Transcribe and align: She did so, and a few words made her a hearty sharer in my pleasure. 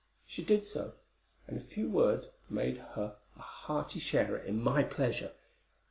She 0.25 0.43
did 0.43 0.63
so, 0.63 0.93
and 1.47 1.55
a 1.55 1.61
few 1.61 1.87
words 1.87 2.31
made 2.49 2.77
her 2.95 3.17
a 3.37 3.41
hearty 3.41 3.99
sharer 3.99 4.39
in 4.39 4.59
my 4.59 4.81
pleasure. 4.81 5.33